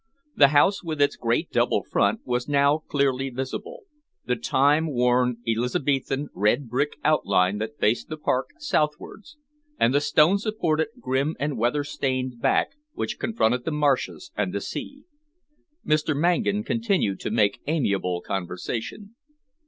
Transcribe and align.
The 0.35 0.47
house, 0.47 0.83
with 0.83 0.99
its 0.99 1.15
great 1.15 1.51
double 1.51 1.83
front, 1.83 2.21
was 2.25 2.49
now 2.49 2.79
clearly 2.87 3.29
visible 3.29 3.83
the 4.25 4.35
time 4.35 4.89
worn, 4.91 5.37
Elizabethan, 5.47 6.29
red 6.33 6.67
brick 6.67 6.93
outline 7.03 7.59
that 7.59 7.77
faced 7.77 8.09
the 8.09 8.17
park 8.17 8.47
southwards, 8.57 9.37
and 9.79 9.93
the 9.93 10.01
stone 10.01 10.39
supported, 10.39 10.87
grim 10.99 11.35
and 11.39 11.55
weather 11.55 11.83
stained 11.83 12.41
back 12.41 12.71
which 12.93 13.19
confronted 13.19 13.63
the 13.63 13.69
marshes 13.69 14.31
and 14.35 14.53
the 14.53 14.61
sea. 14.61 15.03
Mr. 15.85 16.17
Mangan 16.19 16.63
continued 16.63 17.19
to 17.19 17.29
make 17.29 17.61
amiable 17.67 18.21
conversation. 18.21 19.15